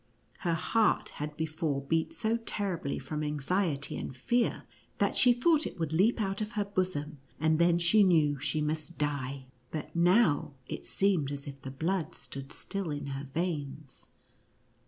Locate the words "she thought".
5.15-5.67